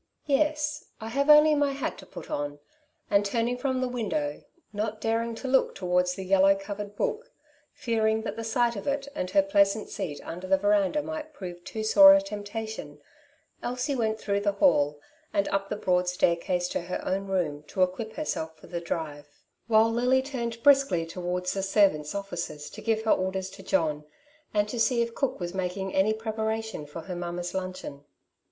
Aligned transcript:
"Yes; 0.25 0.85
I 0.99 1.09
have 1.09 1.29
only 1.29 1.53
my 1.53 1.73
hat 1.73 1.99
to 1.99 2.07
put 2.07 2.31
on;" 2.31 2.57
and 3.11 3.23
turning 3.23 3.55
from 3.55 3.81
the 3.81 3.87
window, 3.87 4.41
not 4.73 4.99
daring 4.99 5.35
to 5.35 5.47
look 5.47 5.75
Elsies 5.77 5.77
Influence. 5.77 6.09
55 6.09 6.15
towards 6.15 6.15
the 6.15 6.25
yellow 6.25 6.55
oovered 6.55 6.95
book^ 6.95 7.21
fearing 7.73 8.21
that 8.23 8.35
the 8.35 8.43
sight 8.43 8.75
of 8.75 8.87
it 8.87 9.07
and 9.13 9.29
her 9.29 9.43
pleasant 9.43 9.89
seat 9.91 10.19
under 10.23 10.47
the 10.47 10.57
verandah 10.57 11.03
might 11.03 11.33
prove 11.35 11.63
too 11.63 11.83
sore 11.83 12.15
a 12.15 12.19
temptation^ 12.19 12.97
Elsie 13.61 13.95
went 13.95 14.19
through 14.19 14.39
the 14.39 14.53
hall, 14.53 14.99
and 15.33 15.47
np 15.49 15.69
the 15.69 15.75
broad 15.75 16.07
staircase 16.09 16.67
to 16.69 16.81
her 16.81 16.99
own 17.05 17.27
room, 17.27 17.61
to 17.67 17.83
equip 17.83 18.13
herself 18.13 18.57
for 18.57 18.67
her 18.69 18.79
drive— 18.79 19.27
while 19.67 19.91
Lily 19.91 20.23
turned 20.23 20.63
briskly 20.63 21.05
towards 21.05 21.53
the 21.53 21.61
servants' 21.61 22.15
offices 22.15 22.71
to 22.71 22.81
give 22.81 23.03
her 23.03 23.11
orders 23.11 23.51
to 23.51 23.61
John, 23.61 24.05
and 24.51 24.67
to 24.67 24.79
see 24.79 25.03
if 25.03 25.13
cook 25.13 25.39
was 25.39 25.53
making 25.53 25.93
any 25.93 26.11
preparation 26.13 26.87
for 26.87 27.01
her 27.01 27.15
mamma's 27.15 27.51
Inncheon. 27.53 28.01